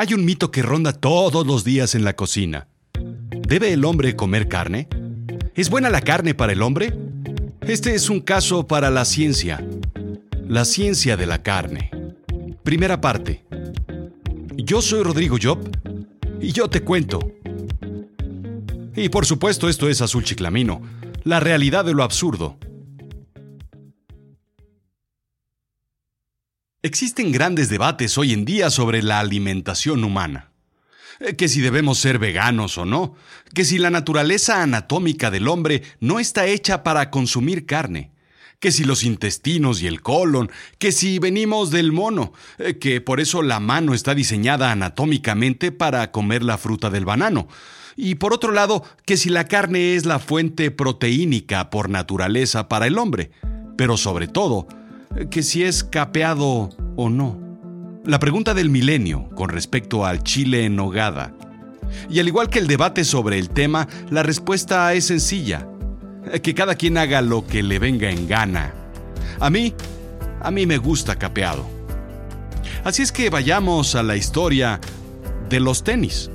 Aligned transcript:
Hay 0.00 0.14
un 0.14 0.24
mito 0.24 0.52
que 0.52 0.62
ronda 0.62 0.92
todos 0.92 1.44
los 1.44 1.64
días 1.64 1.96
en 1.96 2.04
la 2.04 2.14
cocina. 2.14 2.68
¿Debe 3.30 3.72
el 3.72 3.84
hombre 3.84 4.14
comer 4.14 4.46
carne? 4.46 4.86
¿Es 5.56 5.70
buena 5.70 5.90
la 5.90 6.02
carne 6.02 6.34
para 6.34 6.52
el 6.52 6.62
hombre? 6.62 6.96
Este 7.62 7.96
es 7.96 8.08
un 8.08 8.20
caso 8.20 8.68
para 8.68 8.90
la 8.90 9.04
ciencia. 9.04 9.60
La 10.46 10.64
ciencia 10.64 11.16
de 11.16 11.26
la 11.26 11.42
carne. 11.42 11.90
Primera 12.62 13.00
parte. 13.00 13.44
Yo 14.56 14.82
soy 14.82 15.02
Rodrigo 15.02 15.36
Job 15.42 15.68
y 16.40 16.52
yo 16.52 16.70
te 16.70 16.82
cuento. 16.82 17.18
Y 18.94 19.08
por 19.08 19.26
supuesto 19.26 19.68
esto 19.68 19.88
es 19.88 20.00
Azul 20.00 20.22
Chiclamino, 20.22 20.80
la 21.24 21.40
realidad 21.40 21.84
de 21.84 21.94
lo 21.94 22.04
absurdo. 22.04 22.56
Existen 26.80 27.32
grandes 27.32 27.68
debates 27.70 28.16
hoy 28.18 28.32
en 28.32 28.44
día 28.44 28.70
sobre 28.70 29.02
la 29.02 29.18
alimentación 29.18 30.04
humana. 30.04 30.52
Eh, 31.18 31.34
que 31.34 31.48
si 31.48 31.60
debemos 31.60 31.98
ser 31.98 32.20
veganos 32.20 32.78
o 32.78 32.84
no, 32.84 33.16
que 33.52 33.64
si 33.64 33.78
la 33.78 33.90
naturaleza 33.90 34.62
anatómica 34.62 35.32
del 35.32 35.48
hombre 35.48 35.82
no 35.98 36.20
está 36.20 36.46
hecha 36.46 36.84
para 36.84 37.10
consumir 37.10 37.66
carne, 37.66 38.12
que 38.60 38.70
si 38.70 38.84
los 38.84 39.02
intestinos 39.02 39.82
y 39.82 39.88
el 39.88 40.02
colon, 40.02 40.52
que 40.78 40.92
si 40.92 41.18
venimos 41.18 41.72
del 41.72 41.90
mono, 41.90 42.32
eh, 42.58 42.78
que 42.78 43.00
por 43.00 43.18
eso 43.18 43.42
la 43.42 43.58
mano 43.58 43.92
está 43.92 44.14
diseñada 44.14 44.70
anatómicamente 44.70 45.72
para 45.72 46.12
comer 46.12 46.44
la 46.44 46.58
fruta 46.58 46.90
del 46.90 47.04
banano, 47.04 47.48
y 47.96 48.14
por 48.14 48.32
otro 48.32 48.52
lado, 48.52 48.84
que 49.04 49.16
si 49.16 49.30
la 49.30 49.48
carne 49.48 49.96
es 49.96 50.06
la 50.06 50.20
fuente 50.20 50.70
proteínica 50.70 51.70
por 51.70 51.90
naturaleza 51.90 52.68
para 52.68 52.86
el 52.86 52.98
hombre, 52.98 53.32
pero 53.76 53.96
sobre 53.96 54.28
todo, 54.28 54.68
que 55.30 55.42
si 55.42 55.64
es 55.64 55.84
capeado 55.84 56.70
o 56.96 57.08
no. 57.08 57.38
La 58.04 58.18
pregunta 58.18 58.54
del 58.54 58.70
milenio 58.70 59.28
con 59.34 59.50
respecto 59.50 60.06
al 60.06 60.22
chile 60.22 60.64
en 60.64 60.76
nogada. 60.76 61.34
Y 62.08 62.20
al 62.20 62.28
igual 62.28 62.48
que 62.48 62.58
el 62.58 62.66
debate 62.66 63.04
sobre 63.04 63.38
el 63.38 63.50
tema, 63.50 63.88
la 64.10 64.22
respuesta 64.22 64.92
es 64.94 65.06
sencilla. 65.06 65.68
Que 66.42 66.54
cada 66.54 66.74
quien 66.74 66.98
haga 66.98 67.22
lo 67.22 67.46
que 67.46 67.62
le 67.62 67.78
venga 67.78 68.10
en 68.10 68.28
gana. 68.28 68.74
A 69.40 69.50
mí, 69.50 69.74
a 70.40 70.50
mí 70.50 70.66
me 70.66 70.78
gusta 70.78 71.16
capeado. 71.16 71.66
Así 72.84 73.02
es 73.02 73.12
que 73.12 73.30
vayamos 73.30 73.94
a 73.94 74.02
la 74.02 74.16
historia 74.16 74.80
de 75.48 75.60
los 75.60 75.84
tenis. 75.84 76.30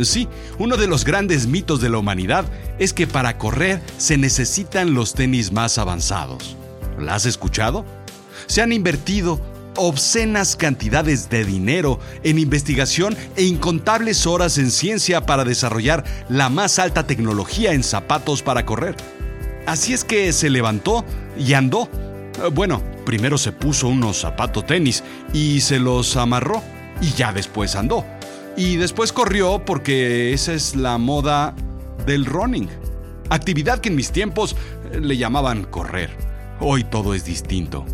Sí, 0.00 0.28
uno 0.58 0.76
de 0.76 0.86
los 0.86 1.04
grandes 1.04 1.46
mitos 1.46 1.80
de 1.80 1.88
la 1.88 1.98
humanidad 1.98 2.44
es 2.78 2.92
que 2.92 3.06
para 3.06 3.38
correr 3.38 3.80
se 3.96 4.18
necesitan 4.18 4.94
los 4.94 5.14
tenis 5.14 5.52
más 5.52 5.78
avanzados. 5.78 6.56
¿La 6.98 7.14
has 7.14 7.26
escuchado? 7.26 7.84
Se 8.46 8.62
han 8.62 8.72
invertido 8.72 9.40
obscenas 9.76 10.56
cantidades 10.56 11.28
de 11.28 11.44
dinero 11.44 12.00
en 12.22 12.38
investigación 12.38 13.16
e 13.36 13.44
incontables 13.44 14.26
horas 14.26 14.58
en 14.58 14.70
ciencia 14.70 15.26
para 15.26 15.44
desarrollar 15.44 16.04
la 16.28 16.48
más 16.48 16.78
alta 16.78 17.06
tecnología 17.06 17.72
en 17.72 17.82
zapatos 17.82 18.42
para 18.42 18.64
correr. 18.64 18.96
Así 19.66 19.92
es 19.92 20.04
que 20.04 20.32
se 20.32 20.50
levantó 20.50 21.04
y 21.38 21.54
andó. 21.54 21.88
Bueno, 22.52 22.82
primero 23.04 23.38
se 23.38 23.52
puso 23.52 23.88
unos 23.88 24.18
zapatos 24.18 24.66
tenis 24.66 25.02
y 25.32 25.60
se 25.60 25.78
los 25.78 26.16
amarró 26.16 26.62
y 27.00 27.10
ya 27.12 27.32
después 27.32 27.76
andó. 27.76 28.04
Y 28.56 28.76
después 28.76 29.12
corrió 29.12 29.62
porque 29.64 30.32
esa 30.32 30.52
es 30.52 30.76
la 30.76 30.98
moda 30.98 31.54
del 32.06 32.24
running. 32.24 32.68
Actividad 33.28 33.80
que 33.80 33.88
en 33.88 33.96
mis 33.96 34.12
tiempos 34.12 34.56
le 34.98 35.16
llamaban 35.16 35.64
correr. 35.64 36.10
Hoy 36.60 36.84
todo 36.84 37.12
es 37.12 37.24
distinto. 37.24 37.84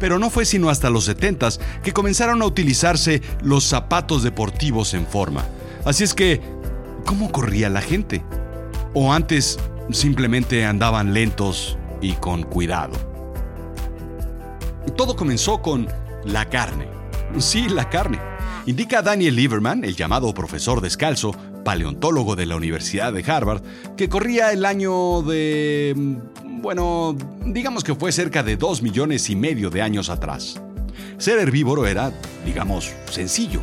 Pero 0.00 0.18
no 0.18 0.30
fue 0.30 0.44
sino 0.44 0.68
hasta 0.68 0.90
los 0.90 1.04
70 1.04 1.48
que 1.82 1.92
comenzaron 1.92 2.42
a 2.42 2.46
utilizarse 2.46 3.22
los 3.42 3.64
zapatos 3.64 4.22
deportivos 4.22 4.94
en 4.94 5.06
forma. 5.06 5.44
Así 5.84 6.04
es 6.04 6.14
que, 6.14 6.40
¿cómo 7.04 7.32
corría 7.32 7.68
la 7.68 7.80
gente? 7.80 8.24
¿O 8.94 9.12
antes 9.12 9.58
simplemente 9.90 10.64
andaban 10.64 11.14
lentos 11.14 11.78
y 12.00 12.12
con 12.14 12.42
cuidado? 12.42 12.94
Todo 14.96 15.16
comenzó 15.16 15.60
con 15.62 15.88
la 16.24 16.48
carne. 16.48 16.88
Sí, 17.38 17.68
la 17.68 17.88
carne. 17.88 18.18
Indica 18.66 19.00
Daniel 19.00 19.36
Lieberman, 19.36 19.84
el 19.84 19.96
llamado 19.96 20.32
profesor 20.34 20.80
descalzo, 20.80 21.34
paleontólogo 21.64 22.36
de 22.36 22.46
la 22.46 22.56
Universidad 22.56 23.12
de 23.12 23.24
Harvard, 23.30 23.62
que 23.96 24.08
corría 24.08 24.52
el 24.52 24.64
año 24.64 25.22
de 25.22 26.18
bueno, 26.60 27.16
digamos 27.44 27.84
que 27.84 27.94
fue 27.94 28.12
cerca 28.12 28.42
de 28.42 28.56
dos 28.56 28.82
millones 28.82 29.30
y 29.30 29.36
medio 29.36 29.70
de 29.70 29.82
años 29.82 30.10
atrás. 30.10 30.60
Ser 31.18 31.38
herbívoro 31.38 31.86
era, 31.86 32.12
digamos, 32.44 32.92
sencillo. 33.10 33.60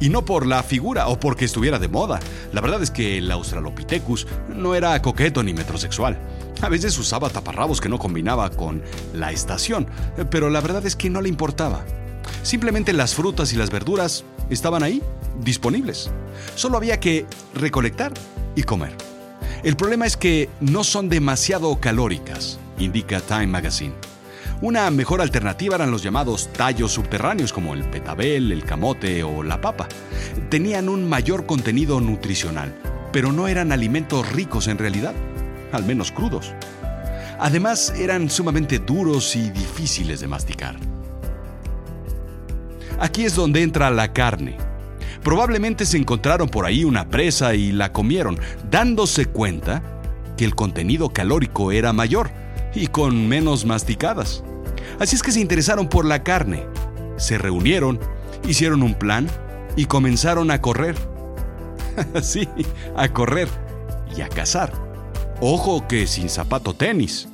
Y 0.00 0.08
no 0.08 0.24
por 0.24 0.44
la 0.44 0.62
figura 0.62 1.08
o 1.08 1.18
porque 1.18 1.44
estuviera 1.44 1.78
de 1.78 1.88
moda. 1.88 2.20
La 2.52 2.60
verdad 2.60 2.82
es 2.82 2.90
que 2.90 3.18
el 3.18 3.30
Australopithecus 3.30 4.26
no 4.48 4.74
era 4.74 5.00
coqueto 5.00 5.42
ni 5.42 5.54
metrosexual. 5.54 6.18
A 6.60 6.68
veces 6.68 6.98
usaba 6.98 7.30
taparrabos 7.30 7.80
que 7.80 7.88
no 7.88 7.98
combinaba 7.98 8.50
con 8.50 8.82
la 9.12 9.32
estación, 9.32 9.86
pero 10.30 10.50
la 10.50 10.60
verdad 10.60 10.84
es 10.84 10.96
que 10.96 11.10
no 11.10 11.20
le 11.20 11.28
importaba. 11.28 11.84
Simplemente 12.42 12.92
las 12.92 13.14
frutas 13.14 13.52
y 13.52 13.56
las 13.56 13.70
verduras 13.70 14.24
estaban 14.50 14.82
ahí, 14.82 15.02
disponibles. 15.40 16.10
Solo 16.56 16.76
había 16.76 17.00
que 17.00 17.26
recolectar 17.54 18.12
y 18.56 18.62
comer. 18.62 19.13
El 19.64 19.76
problema 19.76 20.04
es 20.04 20.18
que 20.18 20.50
no 20.60 20.84
son 20.84 21.08
demasiado 21.08 21.74
calóricas, 21.80 22.58
indica 22.78 23.20
Time 23.20 23.46
Magazine. 23.46 23.94
Una 24.60 24.90
mejor 24.90 25.22
alternativa 25.22 25.76
eran 25.76 25.90
los 25.90 26.02
llamados 26.02 26.52
tallos 26.52 26.92
subterráneos 26.92 27.50
como 27.50 27.72
el 27.72 27.82
petabel, 27.84 28.52
el 28.52 28.64
camote 28.64 29.24
o 29.24 29.42
la 29.42 29.62
papa. 29.62 29.88
Tenían 30.50 30.90
un 30.90 31.08
mayor 31.08 31.46
contenido 31.46 31.98
nutricional, 31.98 32.74
pero 33.10 33.32
no 33.32 33.48
eran 33.48 33.72
alimentos 33.72 34.30
ricos 34.32 34.68
en 34.68 34.76
realidad, 34.76 35.14
al 35.72 35.86
menos 35.86 36.12
crudos. 36.12 36.52
Además, 37.40 37.94
eran 37.96 38.28
sumamente 38.28 38.80
duros 38.80 39.34
y 39.34 39.48
difíciles 39.48 40.20
de 40.20 40.28
masticar. 40.28 40.76
Aquí 43.00 43.24
es 43.24 43.34
donde 43.34 43.62
entra 43.62 43.90
la 43.90 44.12
carne, 44.12 44.58
Probablemente 45.24 45.86
se 45.86 45.96
encontraron 45.96 46.50
por 46.50 46.66
ahí 46.66 46.84
una 46.84 47.08
presa 47.08 47.54
y 47.54 47.72
la 47.72 47.92
comieron, 47.92 48.38
dándose 48.70 49.24
cuenta 49.24 49.82
que 50.36 50.44
el 50.44 50.54
contenido 50.54 51.08
calórico 51.08 51.72
era 51.72 51.94
mayor 51.94 52.30
y 52.74 52.88
con 52.88 53.26
menos 53.26 53.64
masticadas. 53.64 54.44
Así 55.00 55.16
es 55.16 55.22
que 55.22 55.32
se 55.32 55.40
interesaron 55.40 55.88
por 55.88 56.04
la 56.04 56.22
carne. 56.22 56.66
Se 57.16 57.38
reunieron, 57.38 57.98
hicieron 58.46 58.82
un 58.82 58.94
plan 58.94 59.26
y 59.76 59.86
comenzaron 59.86 60.50
a 60.50 60.60
correr. 60.60 60.94
sí, 62.22 62.46
a 62.94 63.08
correr 63.08 63.48
y 64.14 64.20
a 64.20 64.28
cazar. 64.28 64.72
Ojo 65.40 65.88
que 65.88 66.06
sin 66.06 66.28
zapato 66.28 66.74
tenis. 66.74 67.28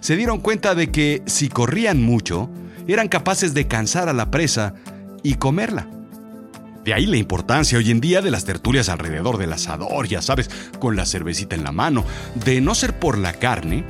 Se 0.00 0.14
dieron 0.14 0.40
cuenta 0.40 0.74
de 0.74 0.90
que 0.90 1.22
si 1.24 1.48
corrían 1.48 2.02
mucho, 2.02 2.50
eran 2.86 3.08
capaces 3.08 3.54
de 3.54 3.66
cansar 3.66 4.10
a 4.10 4.12
la 4.12 4.30
presa 4.30 4.74
y 5.22 5.34
comerla. 5.34 5.88
De 6.84 6.94
ahí 6.94 7.06
la 7.06 7.18
importancia 7.18 7.78
hoy 7.78 7.90
en 7.90 8.00
día 8.00 8.22
de 8.22 8.30
las 8.30 8.44
tertulias 8.44 8.88
alrededor 8.88 9.36
del 9.36 9.52
asador, 9.52 10.08
ya 10.08 10.22
sabes, 10.22 10.48
con 10.78 10.96
la 10.96 11.04
cervecita 11.04 11.54
en 11.54 11.64
la 11.64 11.72
mano. 11.72 12.04
De 12.34 12.60
no 12.60 12.74
ser 12.74 12.98
por 12.98 13.18
la 13.18 13.34
carne, 13.34 13.84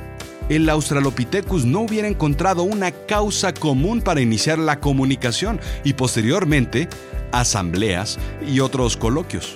el 0.49 0.69
Australopithecus 0.69 1.63
no 1.63 1.81
hubiera 1.81 2.09
encontrado 2.09 2.63
una 2.63 2.91
causa 2.91 3.53
común 3.53 4.01
para 4.01 4.19
iniciar 4.19 4.59
la 4.59 4.81
comunicación 4.81 5.61
y 5.85 5.93
posteriormente 5.93 6.89
asambleas 7.31 8.19
y 8.45 8.59
otros 8.59 8.97
coloquios. 8.97 9.55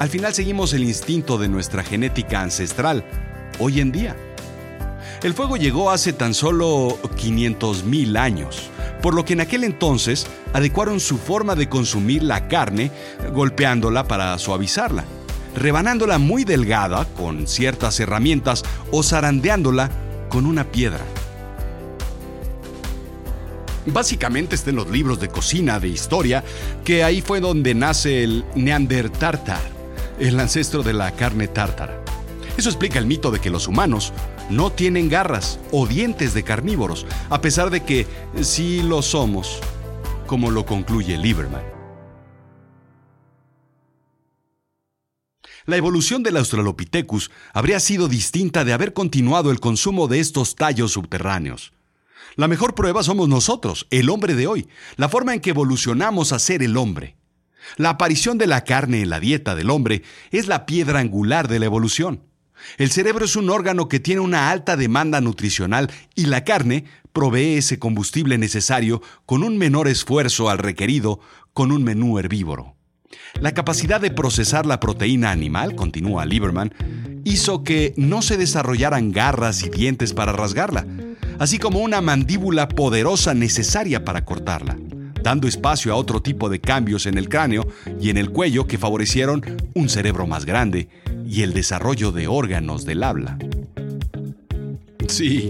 Al 0.00 0.08
final 0.08 0.34
seguimos 0.34 0.72
el 0.72 0.82
instinto 0.82 1.38
de 1.38 1.48
nuestra 1.48 1.84
genética 1.84 2.40
ancestral, 2.40 3.04
hoy 3.60 3.80
en 3.80 3.92
día. 3.92 4.16
El 5.22 5.34
fuego 5.34 5.56
llegó 5.56 5.90
hace 5.90 6.12
tan 6.12 6.34
solo 6.34 6.98
500.000 7.16 8.18
años 8.18 8.70
por 9.02 9.14
lo 9.14 9.24
que 9.24 9.34
en 9.34 9.40
aquel 9.40 9.64
entonces 9.64 10.26
adecuaron 10.54 11.00
su 11.00 11.18
forma 11.18 11.56
de 11.56 11.68
consumir 11.68 12.22
la 12.22 12.48
carne 12.48 12.90
golpeándola 13.34 14.06
para 14.06 14.38
suavizarla, 14.38 15.04
rebanándola 15.56 16.18
muy 16.18 16.44
delgada 16.44 17.04
con 17.16 17.46
ciertas 17.48 17.98
herramientas 18.00 18.62
o 18.92 19.02
zarandeándola 19.02 19.90
con 20.30 20.46
una 20.46 20.64
piedra. 20.64 21.04
Básicamente 23.84 24.54
está 24.54 24.70
en 24.70 24.76
los 24.76 24.88
libros 24.88 25.18
de 25.18 25.28
cocina, 25.28 25.80
de 25.80 25.88
historia, 25.88 26.44
que 26.84 27.02
ahí 27.02 27.20
fue 27.20 27.40
donde 27.40 27.74
nace 27.74 28.22
el 28.22 28.44
Neandertartar, 28.54 29.60
el 30.20 30.38
ancestro 30.38 30.84
de 30.84 30.92
la 30.92 31.10
carne 31.10 31.48
tártara. 31.48 32.01
Eso 32.62 32.70
explica 32.70 33.00
el 33.00 33.06
mito 33.06 33.32
de 33.32 33.40
que 33.40 33.50
los 33.50 33.66
humanos 33.66 34.12
no 34.48 34.70
tienen 34.70 35.08
garras 35.08 35.58
o 35.72 35.84
dientes 35.84 36.32
de 36.32 36.44
carnívoros, 36.44 37.06
a 37.28 37.40
pesar 37.40 37.70
de 37.70 37.82
que 37.82 38.06
sí 38.40 38.84
lo 38.84 39.02
somos, 39.02 39.58
como 40.28 40.48
lo 40.48 40.64
concluye 40.64 41.18
Lieberman. 41.18 41.64
La 45.66 45.76
evolución 45.76 46.22
del 46.22 46.36
Australopithecus 46.36 47.32
habría 47.52 47.80
sido 47.80 48.06
distinta 48.06 48.64
de 48.64 48.72
haber 48.72 48.92
continuado 48.92 49.50
el 49.50 49.58
consumo 49.58 50.06
de 50.06 50.20
estos 50.20 50.54
tallos 50.54 50.92
subterráneos. 50.92 51.72
La 52.36 52.46
mejor 52.46 52.76
prueba 52.76 53.02
somos 53.02 53.28
nosotros, 53.28 53.88
el 53.90 54.08
hombre 54.08 54.36
de 54.36 54.46
hoy, 54.46 54.68
la 54.94 55.08
forma 55.08 55.34
en 55.34 55.40
que 55.40 55.50
evolucionamos 55.50 56.32
a 56.32 56.38
ser 56.38 56.62
el 56.62 56.76
hombre. 56.76 57.16
La 57.76 57.90
aparición 57.90 58.38
de 58.38 58.46
la 58.46 58.62
carne 58.62 59.02
en 59.02 59.10
la 59.10 59.18
dieta 59.18 59.56
del 59.56 59.68
hombre 59.68 60.04
es 60.30 60.46
la 60.46 60.64
piedra 60.64 61.00
angular 61.00 61.48
de 61.48 61.58
la 61.58 61.66
evolución. 61.66 62.30
El 62.78 62.90
cerebro 62.90 63.24
es 63.24 63.36
un 63.36 63.50
órgano 63.50 63.88
que 63.88 64.00
tiene 64.00 64.20
una 64.20 64.50
alta 64.50 64.76
demanda 64.76 65.20
nutricional 65.20 65.90
y 66.14 66.26
la 66.26 66.44
carne 66.44 66.84
provee 67.12 67.56
ese 67.56 67.78
combustible 67.78 68.38
necesario 68.38 69.02
con 69.26 69.42
un 69.42 69.58
menor 69.58 69.88
esfuerzo 69.88 70.48
al 70.48 70.58
requerido 70.58 71.20
con 71.52 71.72
un 71.72 71.84
menú 71.84 72.18
herbívoro. 72.18 72.76
La 73.40 73.52
capacidad 73.52 74.00
de 74.00 74.10
procesar 74.10 74.66
la 74.66 74.80
proteína 74.80 75.30
animal, 75.30 75.74
continúa 75.74 76.24
Lieberman, 76.24 76.72
hizo 77.24 77.62
que 77.62 77.92
no 77.96 78.22
se 78.22 78.36
desarrollaran 78.36 79.12
garras 79.12 79.62
y 79.62 79.68
dientes 79.68 80.14
para 80.14 80.32
rasgarla, 80.32 80.86
así 81.38 81.58
como 81.58 81.80
una 81.80 82.00
mandíbula 82.00 82.68
poderosa 82.68 83.34
necesaria 83.34 84.04
para 84.04 84.24
cortarla, 84.24 84.78
dando 85.22 85.46
espacio 85.46 85.92
a 85.92 85.96
otro 85.96 86.22
tipo 86.22 86.48
de 86.48 86.60
cambios 86.60 87.06
en 87.06 87.18
el 87.18 87.28
cráneo 87.28 87.66
y 88.00 88.10
en 88.10 88.16
el 88.16 88.30
cuello 88.30 88.66
que 88.66 88.78
favorecieron 88.78 89.42
un 89.74 89.88
cerebro 89.88 90.26
más 90.26 90.44
grande 90.44 90.88
y 91.26 91.42
el 91.42 91.52
desarrollo 91.52 92.12
de 92.12 92.28
órganos 92.28 92.84
del 92.84 93.02
habla. 93.02 93.38
Sí, 95.08 95.48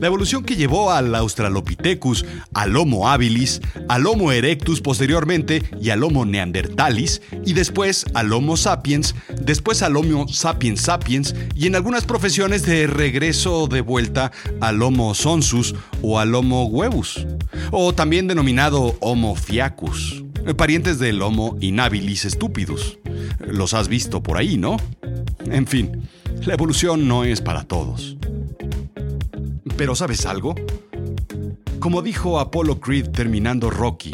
la 0.00 0.08
evolución 0.08 0.44
que 0.44 0.56
llevó 0.56 0.90
al 0.90 1.14
Australopithecus, 1.14 2.24
al 2.52 2.76
Homo 2.76 3.08
habilis, 3.08 3.60
al 3.88 4.06
Homo 4.06 4.32
erectus 4.32 4.80
posteriormente 4.80 5.62
y 5.80 5.90
al 5.90 6.02
Homo 6.02 6.24
neanderthalis, 6.24 7.22
y 7.44 7.52
después 7.52 8.04
al 8.14 8.32
Homo 8.32 8.56
sapiens, 8.56 9.14
después 9.40 9.82
al 9.82 9.96
Homo 9.96 10.28
sapiens 10.28 10.80
sapiens, 10.80 11.34
y 11.54 11.66
en 11.66 11.76
algunas 11.76 12.04
profesiones 12.04 12.66
de 12.66 12.86
regreso 12.86 13.66
de 13.66 13.80
vuelta 13.80 14.32
al 14.60 14.82
Homo 14.82 15.14
sonsus 15.14 15.74
o 16.02 16.18
al 16.18 16.34
Homo 16.34 16.66
huevus, 16.66 17.26
o 17.70 17.94
también 17.94 18.26
denominado 18.26 18.96
Homo 19.00 19.36
fiacus, 19.36 20.24
parientes 20.56 20.98
del 20.98 21.22
Homo 21.22 21.56
inhabilis 21.60 22.22
stupidus. 22.22 22.98
Los 23.54 23.72
has 23.72 23.86
visto 23.86 24.20
por 24.20 24.36
ahí, 24.36 24.56
¿no? 24.56 24.76
En 25.46 25.68
fin, 25.68 26.08
la 26.44 26.54
evolución 26.54 27.06
no 27.06 27.22
es 27.22 27.40
para 27.40 27.62
todos. 27.62 28.16
Pero 29.76 29.94
¿sabes 29.94 30.26
algo? 30.26 30.56
Como 31.78 32.02
dijo 32.02 32.40
Apollo 32.40 32.80
Creed 32.80 33.10
terminando 33.10 33.70
Rocky, 33.70 34.12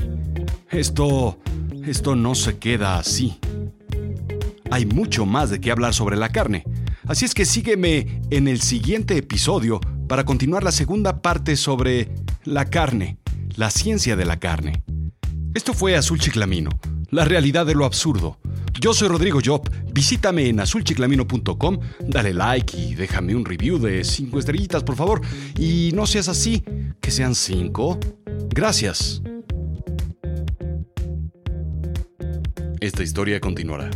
esto, 0.70 1.38
esto 1.87 2.16
no 2.16 2.34
se 2.34 2.58
queda 2.58 2.98
así. 2.98 3.38
Hay 4.70 4.84
mucho 4.84 5.25
más 5.25 5.48
de 5.48 5.58
qué 5.58 5.70
hablar 5.70 5.94
sobre 5.94 6.19
la 6.19 6.28
carne, 6.28 6.64
así 7.08 7.25
es 7.25 7.32
que 7.32 7.46
sígueme 7.46 8.20
en 8.31 8.46
el 8.46 8.60
siguiente 8.60 9.16
episodio 9.16 9.81
para 10.06 10.25
continuar 10.25 10.64
la 10.64 10.72
segunda 10.72 11.22
parte 11.22 11.56
sobre 11.56 12.10
la 12.44 12.66
carne, 12.66 13.16
la 13.56 13.70
ciencia 13.70 14.16
de 14.16 14.26
la 14.26 14.38
carne. 14.38 14.82
Esto 15.54 15.72
fue 15.72 15.96
Azul 15.96 16.20
Chiclamino, 16.20 16.70
la 17.08 17.25
realidad 17.25 17.64
de 17.64 17.75
lo 17.75 17.87
absurdo. 17.87 18.38
Yo 18.80 18.94
soy 18.94 19.08
Rodrigo 19.08 19.40
Job. 19.44 19.68
Visítame 19.92 20.48
en 20.48 20.58
azulchiclamino.com, 20.58 21.80
dale 22.08 22.32
like 22.32 22.74
y 22.78 22.94
déjame 22.94 23.34
un 23.34 23.44
review 23.44 23.78
de 23.78 24.02
5 24.02 24.38
estrellitas, 24.38 24.82
por 24.82 24.96
favor. 24.96 25.20
Y 25.58 25.90
no 25.94 26.06
seas 26.06 26.28
así, 26.28 26.64
que 26.98 27.10
sean 27.10 27.34
5. 27.34 28.00
Gracias. 28.48 29.20
Esta 32.80 33.02
historia 33.02 33.38
continuará. 33.38 33.90